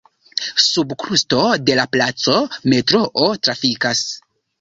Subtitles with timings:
[0.67, 2.37] Sub krusto de la placo
[2.73, 4.03] metroo trafikas.